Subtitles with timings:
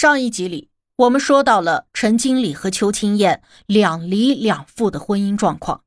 [0.00, 5.84] 上一集里，我们说到了陈经理和邱青燕两离两复的婚姻状况。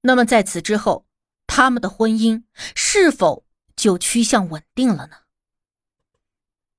[0.00, 1.04] 那么在此之后，
[1.46, 3.44] 他们的婚姻是否
[3.76, 5.16] 就趋向稳定了呢？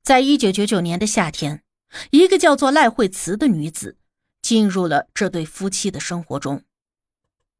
[0.01, 1.63] 在一九九九年的夏天，
[2.09, 3.99] 一个叫做赖惠慈的女子
[4.41, 6.63] 进入了这对夫妻的生活中，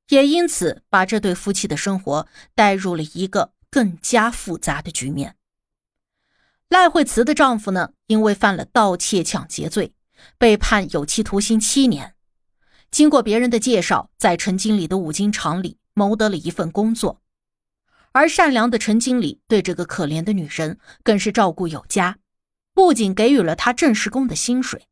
[0.09, 5.35] 也因此把这对夫妻的生活带入了一个更加复杂的局面。
[6.69, 9.93] 赖惠慈的丈夫呢，因为犯了盗窃抢劫罪，
[10.37, 12.13] 被判有期徒刑七年。
[12.91, 17.21] 经过别人的介绍，在陈经理的五金厂里谋得了一份工作。
[18.11, 22.17] 而善良的陈经理对这个可怜的女人更是照顾有加，
[22.73, 24.87] 不仅给予了她正式工的薪水，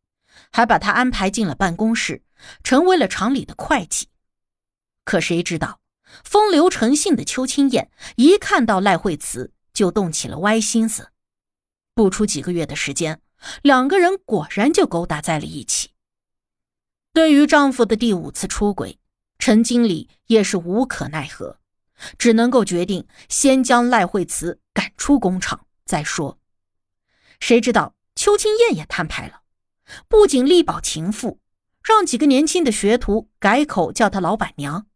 [0.52, 2.22] 还把她安排进了办公室，
[2.64, 4.08] 成为了厂里的会计。
[5.04, 5.82] 可谁知道，
[6.24, 11.10] 风流成性的邱青燕一看到赖惠慈，就动起了歪心思。
[11.96, 13.22] 不出几个月的时间，
[13.64, 15.92] 两个人果然就勾搭在了一起。
[17.14, 19.00] 对于丈夫的第五次出轨，
[19.40, 21.60] 陈经理也是无可奈何，
[22.18, 26.38] 只能够决定先将赖惠慈赶出工厂再说。
[27.40, 29.44] 谁知道邱清燕也摊牌了，
[30.10, 31.40] 不仅力保情妇，
[31.82, 34.88] 让几个年轻的学徒改口叫她老板娘，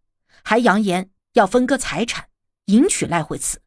[0.43, 2.27] 还扬言要分割财产，
[2.65, 3.61] 迎娶赖惠慈。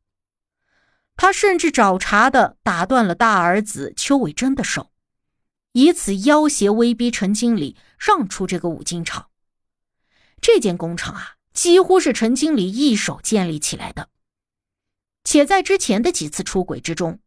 [1.22, 4.90] 他甚至找茬的打断了大儿子邱伟珍的手，
[5.70, 9.28] 以此要挟威逼陈经理让出这个五金厂。
[10.40, 14.08] 这间工厂啊，几乎是陈经理一手建立起来的。
[15.22, 17.20] 且在之前的几次出轨之中，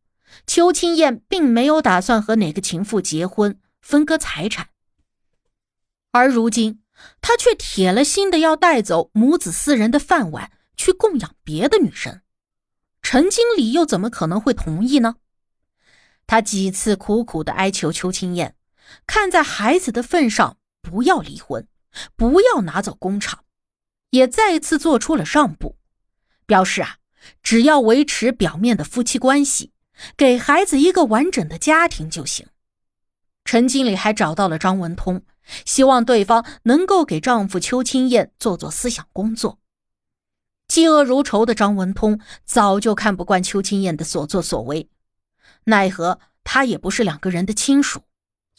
[0.45, 4.67] 邱清燕并没有打算和哪个情妇结婚分割财产，
[6.11, 6.81] 而如今
[7.21, 12.23] 他却铁了心的要带走母子四人的饭碗去供养别的女人。
[13.05, 15.17] 陈经理又怎么可能会同意呢？
[16.25, 18.55] 他几次苦苦的哀求邱青燕，
[19.05, 21.67] 看在孩子的份上，不要离婚，
[22.15, 23.43] 不要拿走工厂，
[24.09, 25.77] 也再次做出了让步，
[26.47, 26.97] 表示啊，
[27.43, 29.71] 只要维持表面的夫妻关系，
[30.17, 32.47] 给孩子一个完整的家庭就行。
[33.43, 35.23] 陈经理还找到了张文通，
[35.63, 39.59] 希望对方能够给丈夫邱青燕做做思想工作。
[40.67, 44.89] 嫉恶如仇的张文通早就看不惯邱青燕的所作所为，
[45.65, 48.03] 奈何他也不是两个人的亲属，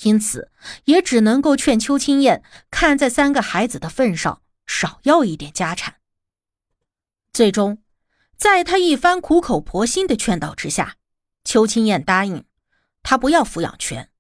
[0.03, 0.51] 因此
[0.85, 5.97] 也只能够劝邱青燕看在三个孩子的份上，少要一点家产。
[7.33, 7.83] 最终，
[8.37, 10.97] 在他一番苦口婆心的劝导之下，
[11.45, 12.45] 邱青燕答应
[13.03, 14.11] 他不要抚养权，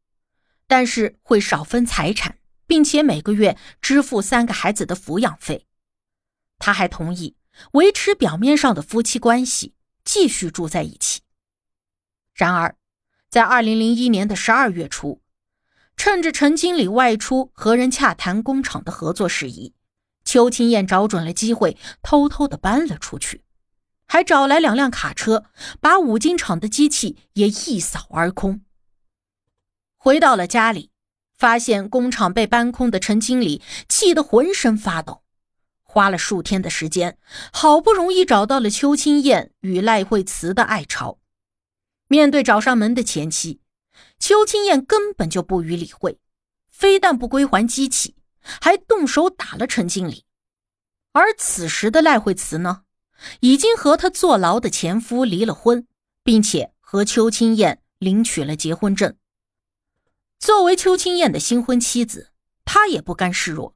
[0.67, 5.67] 但是会少分财产，并且每个月支付三个孩子的抚养费。
[6.59, 7.37] 他还同意。
[7.73, 9.75] 维持表面上的夫妻关系，
[10.05, 11.21] 继续住在一起。
[12.35, 12.77] 然而，
[13.29, 15.23] 在二零零一年的十二月初，
[15.97, 19.75] 趁着陈经理外出和人洽谈工厂的合作事宜，
[20.25, 23.43] 邱青燕找准了机会，偷偷的搬了出去，
[24.07, 25.45] 还找来两辆卡车，
[25.81, 28.61] 把五金厂的机器也一扫而空。
[29.97, 30.91] 回到了家里，
[31.39, 35.23] 发现工厂被搬空的陈经理气得浑身发抖。
[35.97, 37.17] 花了数天的时间，
[37.51, 41.19] 好不容易找到了邱青燕与赖慧慈的爱巢。
[42.07, 43.63] 面对找上门的前妻，
[44.19, 46.19] 邱青燕根本就不予理会，
[46.69, 50.27] 非但不归还机器，还动手打了陈经理。
[51.13, 52.83] 而此时的赖慧慈呢，
[53.41, 55.87] 已经和他坐牢的前夫离了婚，
[56.23, 59.17] 并且和邱青燕领取了结婚证。
[60.39, 62.33] 作为邱青燕的新婚妻子，
[62.67, 63.75] 她也不甘示弱。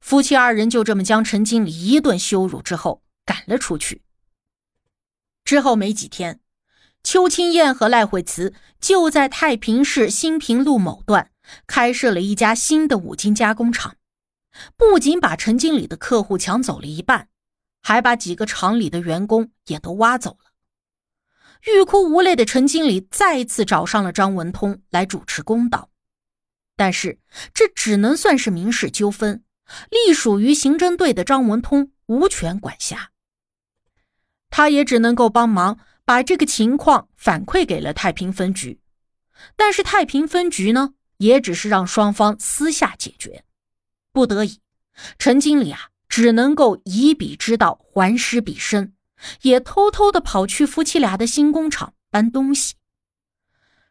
[0.00, 4.02] 夫妻二人就这么将陈经理一顿羞辱之后赶了出去。
[5.44, 6.40] 之后没几天，
[7.02, 11.30] 邱青燕和赖慧慈就在太平市新平路某段
[11.66, 13.96] 开设了一家新的五金加工厂，
[14.76, 17.28] 不仅把陈经理的客户抢走了一半，
[17.82, 20.52] 还把几个厂里的员工也都挖走了。
[21.66, 25.90] 欲哭无泪的陈经理再次找上了张文通来主持公道，
[26.76, 27.18] 但是
[27.52, 29.42] 这只能算是民事纠纷。
[29.90, 33.10] 隶属于刑侦队的张文通无权管辖，
[34.50, 38.80] 他也只能够帮忙把这个情况反馈给了太平分局，
[39.56, 43.44] 但是太平分局呢，也只是让双方私下解决。
[44.12, 44.60] 不得已，
[45.18, 48.94] 陈经理啊，只能够以彼之道还施彼身，
[49.42, 52.74] 也偷偷的跑去夫妻俩的新工厂搬东西。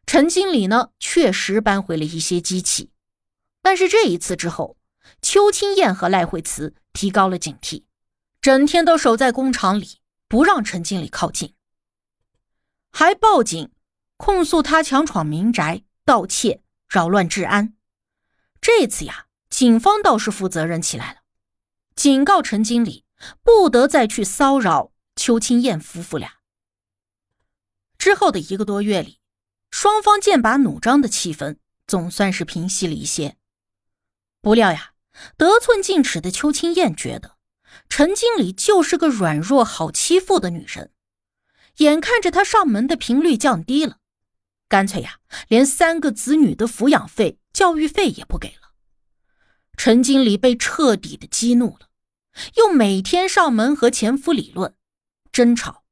[0.06, 2.92] 陈经理呢，确实搬回了一些机器，
[3.62, 4.77] 但是这一次之后，
[5.30, 7.84] 邱清燕和赖慧慈提高了警惕，
[8.40, 11.54] 整天都守在工厂里，不让陈经理靠近，
[12.92, 13.70] 还报警
[14.16, 17.76] 控诉他强闯民宅、盗窃、扰乱治安。
[18.62, 19.26] 这次呀。
[19.50, 21.20] 警方倒是负责任起来了，
[21.96, 23.06] 警告陈经理
[23.44, 26.36] 不得再去骚扰邱清燕夫妇俩。
[27.98, 29.20] 之后的一个多月里，
[29.72, 31.58] 双方剑拔弩张的气氛
[31.88, 33.38] 总算是平息了一些。
[34.42, 34.94] 不料呀，
[35.38, 37.38] 得寸进尺的邱清燕觉得
[37.90, 40.92] 陈经理就是个软弱好欺负的女人，
[41.78, 43.98] 眼看着她上门的频率降低了，
[44.68, 48.74] 干脆呀，连三个子女的抚养费、教育费也不给了。
[49.76, 51.88] 陈经理被彻底的激怒了，
[52.56, 54.74] 又每天上门和前夫理论、
[55.32, 55.84] 争吵，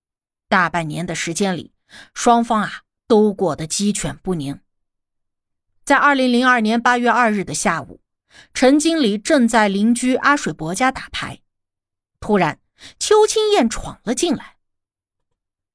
[0.50, 1.74] 大半年的时间里，
[2.13, 4.60] 双方啊都过得鸡犬不宁。
[5.83, 8.01] 在二零零二年八月二日的下午，
[8.53, 11.41] 陈经理正在邻居阿水伯家打牌，
[12.19, 12.59] 突然
[12.99, 14.57] 邱清燕闯了进来，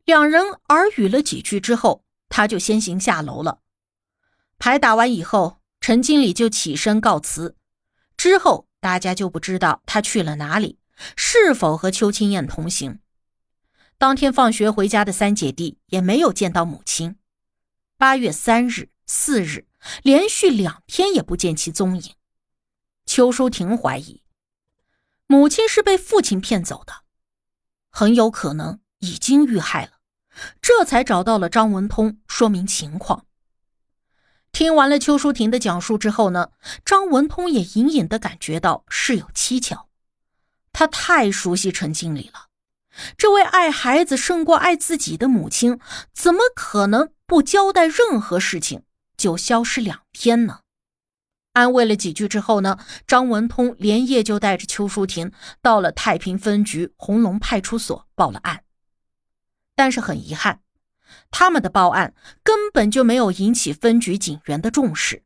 [0.05, 3.61] 两人耳语了几句之后，他就先行下楼了。
[4.59, 7.57] 牌打完以后，陈经理就起身告辞。
[8.17, 10.79] 之后，大家就不知道他去了哪里，
[11.17, 13.01] 是否和邱清燕同行。
[13.97, 17.17] 当天放学回家的三姐弟也没有见到母亲。
[17.97, 19.67] 八月三日、四日，
[20.03, 22.15] 连续两天也不见其踪影。
[23.13, 24.23] 邱淑婷怀疑
[25.27, 27.03] 母亲是被父亲骗走的，
[27.91, 29.95] 很有可能已经遇害了，
[30.63, 33.27] 这才找到了张文通说明情况。
[34.53, 36.51] 听完了邱淑婷的讲述之后呢，
[36.85, 39.89] 张文通也隐隐的感觉到事有蹊跷。
[40.73, 42.47] 他太熟悉陈经理了，
[43.19, 45.81] 这位爱孩子胜过爱自己的母亲，
[46.13, 48.85] 怎么可能不交代任何事情
[49.17, 50.61] 就消失两天呢？
[51.53, 58.65] 安慰了几句之后呢，张文通连夜就带着邱淑婷到了太平分局红龙派出所报了案。
[59.75, 60.61] 但是很遗憾。
[61.33, 62.15] 他们的报案
[62.45, 65.25] 根本就没有引起分局警员的重视，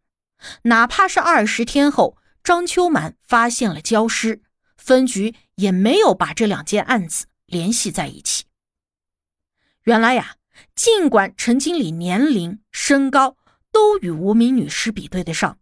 [0.62, 4.42] 哪怕是二十天后张秋满发现了焦尸，
[4.78, 8.44] 分局也没有把这两件案子联系在一起。
[9.82, 10.36] 原来呀，
[10.74, 13.36] 尽管陈经理年龄、身高
[13.70, 15.58] 都与无名女尸比对得上，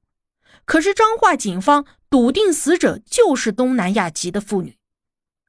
[0.64, 4.76] 可是彰化警方笃定死者就是东南亚籍的妇女。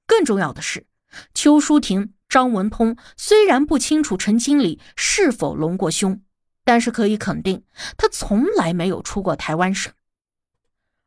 [0.05, 0.85] 更重要的是，
[1.33, 2.13] 邱淑婷。
[2.29, 6.23] 张文通虽然不清楚陈经理是否隆过胸，
[6.65, 7.63] 但是可以肯定，
[7.95, 9.93] 他从来没有出过台湾省。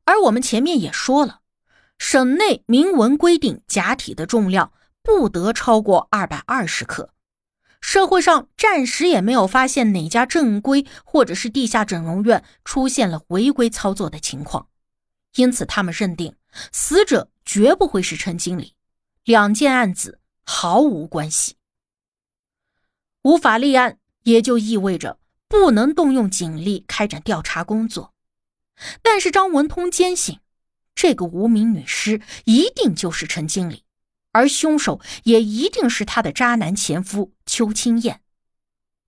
[0.04, 1.40] 而我们前面也说了，
[1.98, 4.72] 省内明文规定假体的重量
[5.02, 7.12] 不得超过二百二十克。
[7.80, 14.68] 社会上暂时也没有发现哪家正规或者是地下整容院出现了违规操作的情况，
[15.34, 16.34] 因此他们认定
[16.72, 18.74] 死者绝不会是陈经理。
[19.24, 20.20] 两件案子。
[20.48, 21.56] 毫无关系，
[23.22, 28.14] 无法立案，也就意味着不能动用警力开展调查工作。
[29.02, 30.38] 但是张文通坚信，
[30.94, 33.82] 这个无名女尸一定就是陈经理，
[34.36, 38.20] 而凶手也一定是他的渣男前夫邱清燕。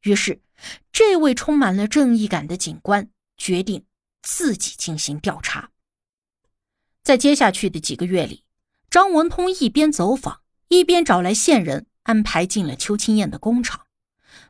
[0.05, 0.41] 于是，
[0.91, 3.85] 这位充满了正义感的警官决定
[4.23, 5.71] 自己进行调查。
[7.03, 8.45] 在接下去的几个月里，
[8.89, 10.41] 张文通一边走访。
[10.69, 13.87] 一边找来线人安排进了邱清燕的工厂，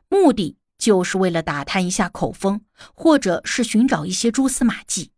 [0.09, 5.11] 目的就是为了打探一下口风，或者是寻找一些蛛丝马迹。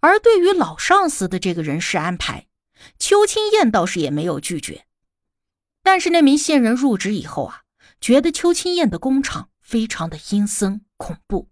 [0.00, 2.46] 而对于老上司的这个人事安排，
[2.98, 4.86] 邱清燕倒是也没有拒绝。
[5.82, 7.62] 但是那名线人入职以后啊，
[8.00, 11.48] 觉得邱清燕的工厂非常的阴森恐怖，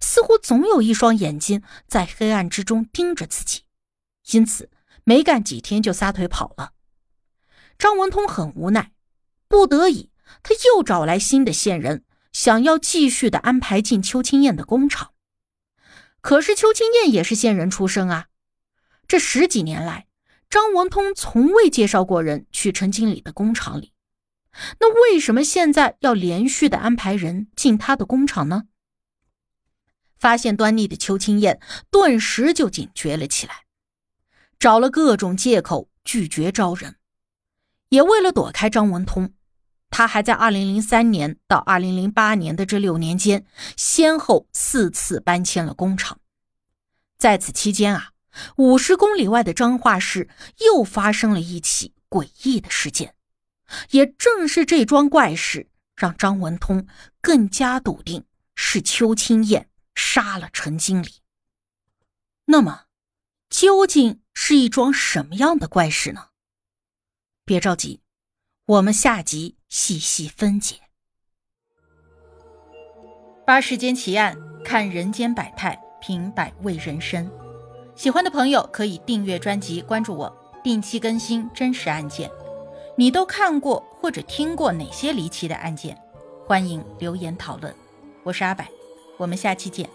[0.00, 3.62] 似乎总有一双眼睛在黑暗之中盯着自己，
[4.32, 4.70] 因此
[5.04, 6.74] 没干几天就撒腿跑了。
[7.78, 8.92] 张文通很无奈，
[9.48, 10.10] 不得已，
[10.42, 15.12] 他又找来新的线人，想要继续的安排进邱清燕的工厂。
[16.20, 18.26] 可是邱清燕也是线人出身啊，
[19.08, 20.06] 这十几年来，
[20.52, 23.94] 张文通从未介绍过人去陈经理的工厂里。
[24.80, 28.64] 那为什么现在要连续的安排人进他的工厂呢？
[30.18, 31.58] 发现端倪的邱清燕
[31.90, 33.64] 顿时就警觉了起来，
[34.58, 36.96] 找了各种借口拒绝招人。
[37.88, 39.32] 也为了躲开张文通，
[39.88, 46.20] 他还在2003年到2008年的这六年间，先后四次搬迁了工厂。
[47.16, 48.11] 在此期间啊，
[48.56, 53.14] 五十公里外的彰化市又发生了一起诡异的事件。
[53.90, 56.86] 也正是这桩怪事，让张文通
[57.20, 58.24] 更加笃定
[58.54, 61.08] 是邱清燕杀了陈经理。
[62.44, 62.84] 那么，
[63.48, 66.28] 究竟是一桩什么样的怪事呢？
[67.44, 68.02] 别着急，
[68.66, 70.80] 我们下集细细分解。
[73.46, 77.41] 八世间奇案，看人间百态，品百味人生。
[78.02, 82.28] 喜欢的朋友可以订阅专辑，关注我，定期更新真实案件。
[82.96, 85.96] 你都看过或者听过哪些离奇的案件？
[86.44, 87.72] 欢迎留言讨论。
[88.24, 88.64] 我是阿柏，
[89.18, 89.88] 我们下期见。